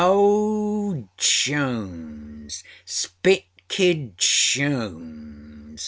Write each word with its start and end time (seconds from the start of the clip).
â 0.01 0.07
âOh, 0.07 1.07
Jones, 1.15 2.63
Spit 2.85 3.43
Kid 3.67 4.17
Jones. 4.17 5.79